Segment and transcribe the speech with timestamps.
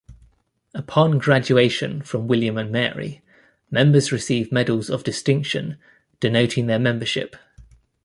[0.73, 3.21] Upon graduation from William and Mary,
[3.69, 5.77] members receive medals of distinction,
[6.19, 7.35] denoting their membership.